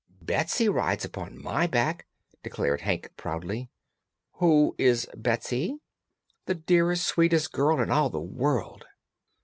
[0.23, 2.07] "Betsy rides upon my back,"
[2.41, 3.69] declared Hank proudly.
[4.37, 5.77] "Who is Betsy?"
[6.47, 8.85] "The dearest, sweetest girl in all the world!"